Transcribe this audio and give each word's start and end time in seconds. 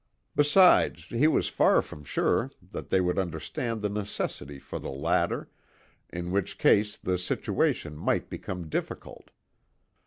Besides, 0.35 1.05
he 1.09 1.27
was 1.27 1.47
far 1.47 1.79
from 1.83 2.03
sure 2.03 2.49
that 2.71 2.89
they 2.89 2.99
would 2.99 3.19
understand 3.19 3.83
the 3.83 3.89
necessity 3.89 4.57
for 4.57 4.79
the 4.79 4.89
latter, 4.89 5.47
in 6.09 6.31
which 6.31 6.57
case 6.57 6.97
the 6.97 7.19
situation 7.19 7.95
might 7.95 8.27
become 8.27 8.67
difficult. 8.67 9.29